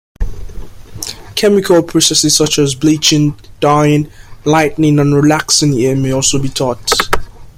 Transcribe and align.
Chemical 1.35 1.83
processes 1.83 2.35
such 2.35 2.57
as 2.57 2.73
bleaching, 2.73 3.39
dyeing, 3.59 4.09
lightening 4.45 4.97
and 4.97 5.15
relaxing 5.15 5.77
hair 5.79 5.95
may 5.95 6.11
also 6.11 6.39
be 6.39 6.49
taught. 6.49 6.91